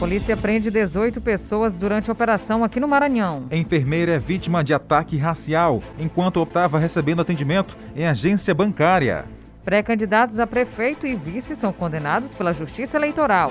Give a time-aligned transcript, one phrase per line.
[0.00, 3.44] Polícia prende 18 pessoas durante a operação aqui no Maranhão.
[3.50, 9.26] A enfermeira é vítima de ataque racial enquanto estava recebendo atendimento em agência bancária.
[9.62, 13.50] Pré-candidatos a prefeito e vice são condenados pela Justiça Eleitoral.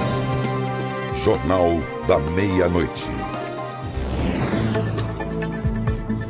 [1.14, 1.76] Jornal
[2.08, 3.12] da Meia-Noite.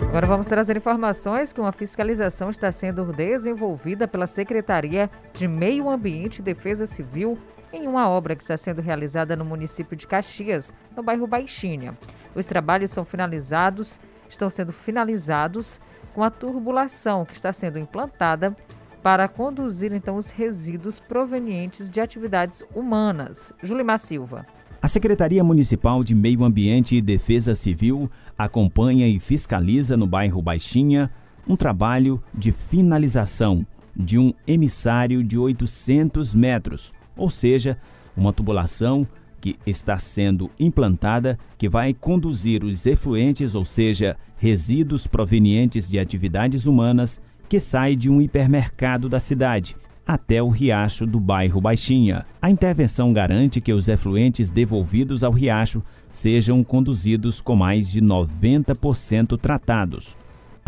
[0.09, 6.39] Agora vamos trazer informações que uma fiscalização está sendo desenvolvida pela Secretaria de Meio Ambiente
[6.39, 7.37] e Defesa Civil
[7.71, 11.97] em uma obra que está sendo realizada no município de Caxias, no bairro Baixinha.
[12.35, 15.79] Os trabalhos são finalizados, estão sendo finalizados
[16.13, 18.55] com a turbulação que está sendo implantada
[19.01, 23.53] para conduzir então os resíduos provenientes de atividades humanas.
[23.63, 24.45] Julimar Silva.
[24.81, 31.11] A Secretaria Municipal de Meio Ambiente e Defesa Civil acompanha e fiscaliza no bairro Baixinha
[31.47, 37.77] um trabalho de finalização de um emissário de 800 metros, ou seja,
[38.15, 39.07] uma tubulação
[39.39, 46.65] que está sendo implantada que vai conduzir os efluentes, ou seja, resíduos provenientes de atividades
[46.65, 49.75] humanas que sai de um hipermercado da cidade
[50.09, 52.25] até o riacho do bairro Baixinha.
[52.41, 59.39] A intervenção garante que os efluentes devolvidos ao riacho sejam conduzidos com mais de 90%
[59.39, 60.17] tratados.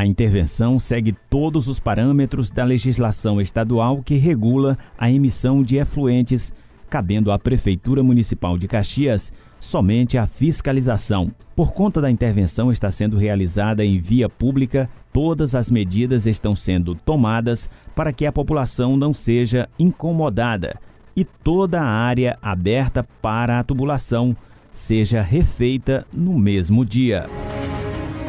[0.02, 6.52] A intervenção segue todos os parâmetros da legislação estadual que regula a emissão de efluentes,
[6.89, 11.31] cabendo à Prefeitura Municipal de Caxias somente a fiscalização.
[11.55, 16.95] Por conta da intervenção está sendo realizada em via pública Todas as medidas estão sendo
[16.95, 20.80] tomadas para que a população não seja incomodada
[21.15, 24.36] e toda a área aberta para a tubulação
[24.73, 27.27] seja refeita no mesmo dia.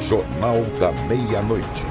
[0.08, 1.86] Jornal da Meia-Noite.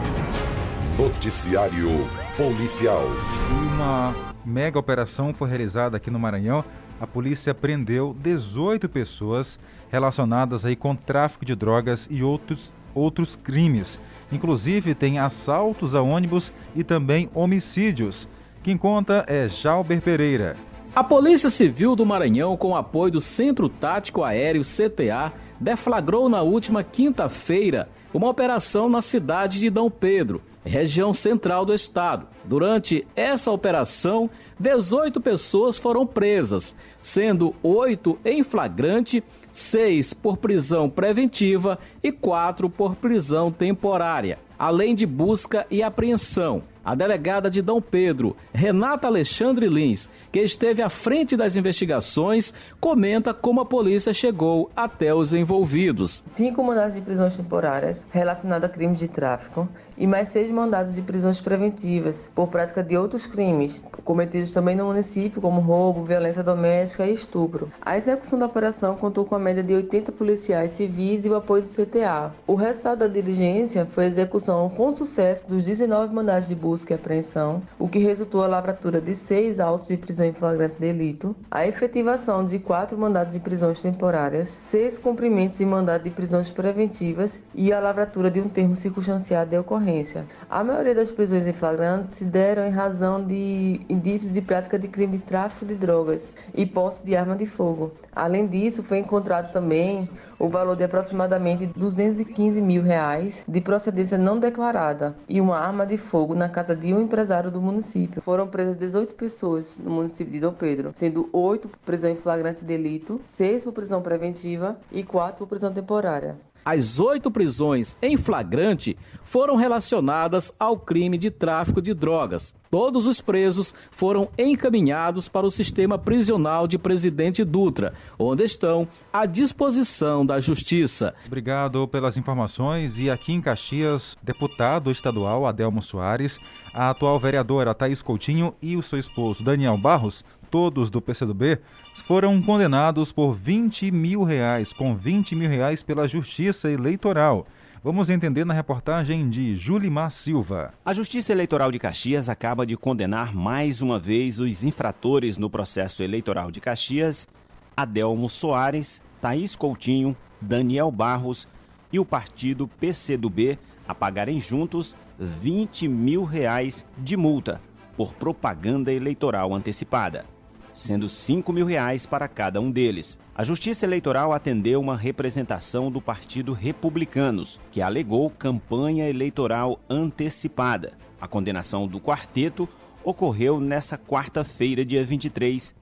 [0.98, 1.90] Noticiário
[2.36, 3.06] Policial.
[3.50, 6.64] Uma mega operação foi realizada aqui no Maranhão.
[7.00, 9.58] A polícia prendeu 18 pessoas
[9.90, 13.98] relacionadas aí com tráfico de drogas e outros outros crimes.
[14.30, 18.28] Inclusive, tem assaltos a ônibus e também homicídios.
[18.62, 20.58] Quem conta é Jalber Pereira.
[20.94, 26.84] A Polícia Civil do Maranhão, com apoio do Centro Tático Aéreo CTA, deflagrou na última
[26.84, 32.28] quinta-feira uma operação na cidade de Dom Pedro, região central do estado.
[32.44, 34.30] Durante essa operação,
[34.60, 42.96] 18 pessoas foram presas, sendo oito em flagrante, seis por prisão preventiva e quatro por
[42.96, 46.64] prisão temporária, além de busca e apreensão.
[46.84, 53.36] A delegada de Dom Pedro, Renata Alexandre Lins, que esteve à frente das investigações, comenta
[53.36, 56.24] como a polícia chegou até os envolvidos.
[56.32, 61.04] Cinco mandados de prisões temporárias relacionados a crimes de tráfico e mais seis mandados de
[61.04, 67.06] prisões preventivas por prática de outros crimes cometidos também no município, como roubo, violência doméstica
[67.06, 67.72] e estupro.
[67.80, 71.62] A execução da operação contou com a média de 80 policiais civis e o apoio
[71.62, 72.34] do CTA.
[72.48, 76.94] O resultado da diligência foi a execução com sucesso dos 19 mandados de busca e
[76.94, 81.68] apreensão, o que resultou a lavratura de seis autos de prisão em flagrante delito, a
[81.68, 87.74] efetivação de quatro mandados de prisões temporárias, seis cumprimentos de mandado de prisões preventivas e
[87.74, 90.26] a lavratura de um termo circunstanciado de ocorrência.
[90.50, 94.88] A maioria das prisões em flagrante se deram em razão de indícios de prática de
[94.88, 97.92] crime de tráfico de drogas e posse de arma de fogo.
[98.16, 100.10] Além disso, foi encontrado também
[100.42, 105.98] o valor de aproximadamente 215 mil reais de procedência não declarada e uma arma de
[105.98, 108.20] fogo na casa de um empresário do município.
[108.24, 112.64] Foram presas 18 pessoas no município de Dom Pedro, sendo 8 por prisão em flagrante
[112.64, 116.36] delito, 6 por prisão preventiva e 4 por prisão temporária.
[116.64, 122.54] As oito prisões em flagrante foram relacionadas ao crime de tráfico de drogas.
[122.70, 129.26] Todos os presos foram encaminhados para o sistema prisional de Presidente Dutra, onde estão à
[129.26, 131.14] disposição da Justiça.
[131.26, 133.00] Obrigado pelas informações.
[133.00, 136.40] E aqui em Caxias, deputado estadual Adelmo Soares,
[136.74, 141.60] a atual vereadora Thaís Coutinho e o seu esposo Daniel Barros todos do PCdoB,
[142.06, 147.48] foram condenados por 20 mil reais, com 20 mil reais pela Justiça Eleitoral.
[147.84, 150.74] Vamos entender na reportagem de Julimar Silva.
[150.86, 156.04] A Justiça Eleitoral de Caxias acaba de condenar mais uma vez os infratores no processo
[156.04, 157.28] eleitoral de Caxias,
[157.76, 161.48] Adelmo Soares, Thaís Coutinho, Daniel Barros
[161.92, 163.58] e o partido PCdoB
[163.88, 167.62] a pagarem juntos 20 mil reais de multa
[167.98, 170.26] por propaganda eleitoral antecipada
[170.74, 173.20] sendo 5 mil reais para cada um deles.
[173.36, 180.94] A Justiça Eleitoral atendeu uma representação do Partido Republicanos, que alegou campanha eleitoral antecipada.
[181.20, 182.68] A condenação do quarteto
[183.04, 185.76] ocorreu nesta quarta-feira, dia 23,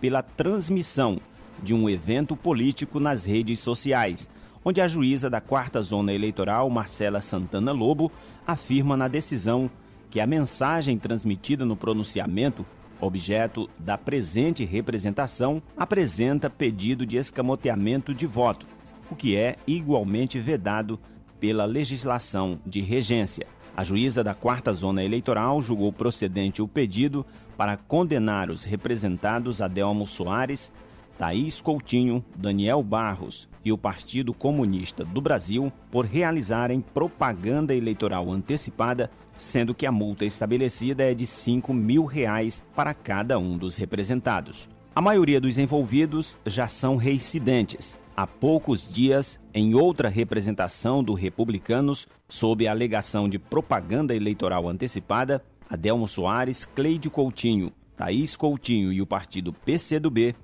[0.00, 1.18] pela transmissão
[1.62, 4.28] de um evento político nas redes sociais,
[4.64, 8.10] onde a juíza da quarta zona eleitoral, Marcela Santana Lobo,
[8.46, 9.70] afirma na decisão
[10.10, 12.64] que a mensagem transmitida no pronunciamento,
[13.00, 18.66] objeto da presente representação, apresenta pedido de escamoteamento de voto,
[19.10, 20.98] o que é igualmente vedado
[21.38, 23.46] pela legislação de regência.
[23.76, 27.26] A juíza da quarta zona eleitoral julgou procedente o pedido
[27.56, 30.72] para condenar os representados Adelmo Soares,
[31.18, 39.10] Thaís Coutinho, Daniel Barros e o Partido Comunista do Brasil por realizarem propaganda eleitoral antecipada,
[39.38, 44.68] sendo que a multa estabelecida é de 5 mil reais para cada um dos representados.
[44.94, 47.96] A maioria dos envolvidos já são reincidentes.
[48.16, 55.42] Há poucos dias, em outra representação do Republicanos, sob a alegação de propaganda eleitoral antecipada,
[55.68, 60.34] Adelmo Soares, Cleide Coutinho, Thaís Coutinho e o partido PCdoB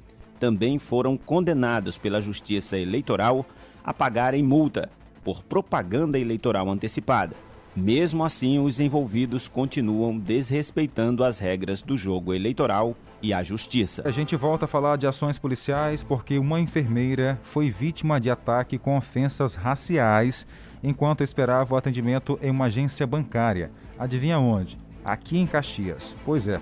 [0.43, 3.47] também foram condenados pela Justiça Eleitoral
[3.85, 4.91] a pagarem multa
[5.23, 7.37] por propaganda eleitoral antecipada.
[7.77, 14.03] Mesmo assim, os envolvidos continuam desrespeitando as regras do jogo eleitoral e a justiça.
[14.05, 18.79] A gente volta a falar de ações policiais porque uma enfermeira foi vítima de ataque
[18.79, 20.45] com ofensas raciais
[20.83, 23.71] enquanto esperava o atendimento em uma agência bancária.
[23.97, 24.77] Adivinha onde?
[25.05, 26.17] Aqui em Caxias.
[26.25, 26.61] Pois é.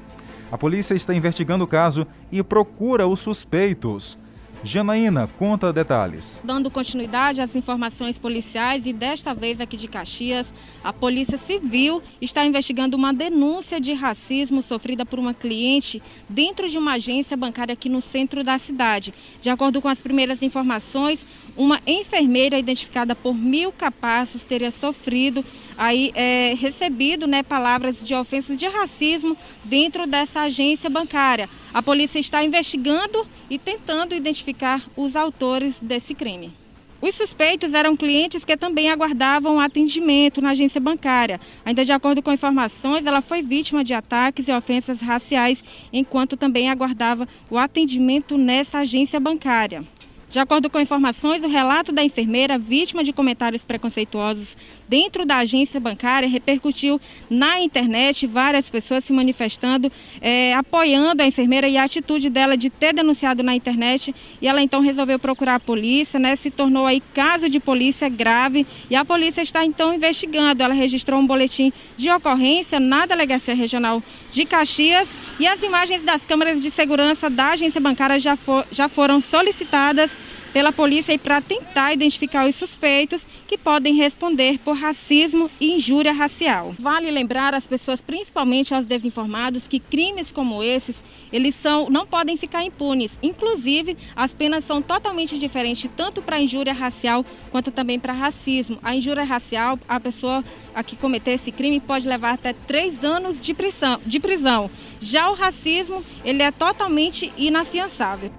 [0.50, 4.18] A polícia está investigando o caso e procura os suspeitos.
[4.62, 6.40] Janaína, conta detalhes.
[6.44, 10.52] Dando continuidade às informações policiais e desta vez aqui de Caxias,
[10.84, 16.76] a Polícia Civil está investigando uma denúncia de racismo sofrida por uma cliente dentro de
[16.76, 19.14] uma agência bancária aqui no centro da cidade.
[19.40, 21.24] De acordo com as primeiras informações,
[21.56, 25.42] uma enfermeira identificada por mil capazes teria sofrido
[25.80, 29.34] aí é, recebido né, palavras de ofensas de racismo
[29.64, 31.48] dentro dessa agência bancária.
[31.72, 36.52] A polícia está investigando e tentando identificar os autores desse crime.
[37.00, 41.40] Os suspeitos eram clientes que também aguardavam atendimento na agência bancária.
[41.64, 46.68] Ainda de acordo com informações, ela foi vítima de ataques e ofensas raciais enquanto também
[46.68, 49.82] aguardava o atendimento nessa agência bancária.
[50.30, 54.56] De acordo com informações, o relato da enfermeira vítima de comentários preconceituosos
[54.88, 59.90] dentro da agência bancária repercutiu na internet, várias pessoas se manifestando,
[60.20, 64.14] é, apoiando a enfermeira e a atitude dela de ter denunciado na internet.
[64.40, 66.36] E ela então resolveu procurar a polícia, né?
[66.36, 70.62] Se tornou aí caso de polícia grave e a polícia está então investigando.
[70.62, 74.00] Ela registrou um boletim de ocorrência na Delegacia Regional
[74.30, 75.08] de Caxias
[75.40, 80.10] e as imagens das câmeras de segurança da agência bancária já, for, já foram solicitadas
[80.52, 86.74] pela polícia para tentar identificar os suspeitos que podem responder por racismo e injúria racial.
[86.78, 91.02] Vale lembrar às pessoas, principalmente aos desinformados, que crimes como esses,
[91.32, 93.18] eles são não podem ficar impunes.
[93.22, 98.78] Inclusive, as penas são totalmente diferentes tanto para injúria racial quanto também para racismo.
[98.82, 100.44] A injúria racial, a pessoa
[100.74, 104.00] a que cometer esse crime pode levar até três anos de prisão.
[104.06, 104.70] De prisão.
[105.00, 108.30] Já o racismo, ele é totalmente inafiançável.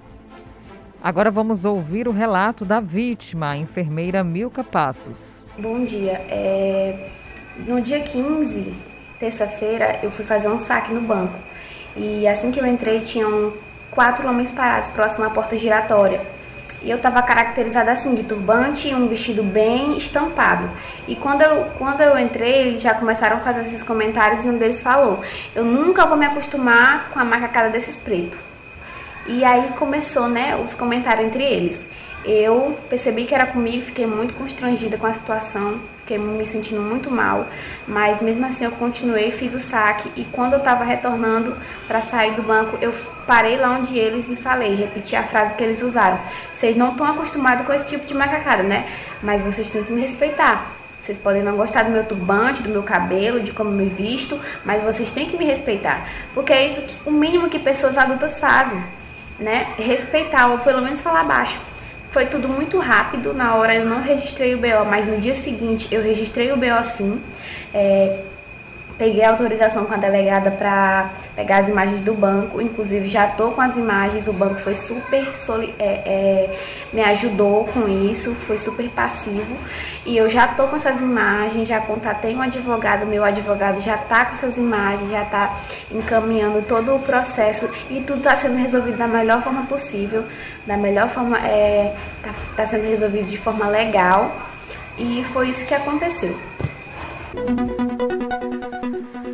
[1.02, 5.44] Agora vamos ouvir o relato da vítima, a enfermeira Milka Passos.
[5.58, 6.12] Bom dia.
[6.28, 7.08] É...
[7.66, 8.72] No dia 15,
[9.18, 11.36] terça-feira, eu fui fazer um saque no banco.
[11.96, 13.52] E assim que eu entrei, tinham
[13.90, 16.20] quatro homens parados próximo à porta giratória.
[16.84, 20.70] E eu estava caracterizada assim, de turbante e um vestido bem estampado.
[21.08, 24.56] E quando eu, quando eu entrei, eles já começaram a fazer esses comentários e um
[24.56, 25.20] deles falou:
[25.52, 28.51] Eu nunca vou me acostumar com a macacada desses pretos.
[29.26, 31.86] E aí começou, né, os comentários entre eles.
[32.24, 37.10] Eu percebi que era comigo, fiquei muito constrangida com a situação, fiquei me sentindo muito
[37.10, 37.46] mal,
[37.86, 41.56] mas mesmo assim eu continuei, fiz o saque e quando eu estava retornando
[41.88, 42.92] para sair do banco, eu
[43.26, 46.18] parei lá onde eles e falei, repeti a frase que eles usaram.
[46.52, 48.86] Vocês não estão acostumados com esse tipo de macacada, né?
[49.20, 50.70] Mas vocês têm que me respeitar.
[51.00, 54.82] Vocês podem não gostar do meu turbante, do meu cabelo, de como me visto, mas
[54.84, 58.80] vocês têm que me respeitar, porque é isso que o mínimo que pessoas adultas fazem
[59.42, 61.58] né, respeitar ou pelo menos falar baixo.
[62.10, 65.88] Foi tudo muito rápido, na hora eu não registrei o BO, mas no dia seguinte
[65.90, 67.20] eu registrei o BO sim.
[67.72, 68.20] É,
[69.02, 73.60] Peguei autorização com a delegada para pegar as imagens do banco, inclusive já tô com
[73.60, 75.26] as imagens, o banco foi super,
[75.76, 76.58] é, é,
[76.92, 79.56] me ajudou com isso, foi super passivo.
[80.06, 83.24] E eu já tô com essas imagens, já contatei um advogado, meu.
[83.24, 85.52] Advogado já tá com essas imagens, já tá
[85.90, 87.68] encaminhando todo o processo.
[87.90, 90.22] E tudo está sendo resolvido da melhor forma possível,
[90.64, 91.92] da melhor forma, é,
[92.22, 94.30] tá, tá sendo resolvido de forma legal.
[94.96, 96.38] E foi isso que aconteceu.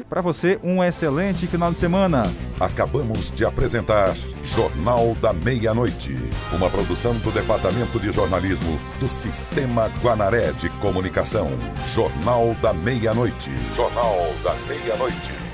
[0.09, 2.23] Para você, um excelente final de semana.
[2.59, 6.17] Acabamos de apresentar Jornal da Meia-Noite,
[6.53, 11.51] uma produção do Departamento de Jornalismo do Sistema Guanaré de Comunicação.
[11.95, 13.51] Jornal da Meia-Noite.
[13.77, 15.48] Jornal da Meia-Noite.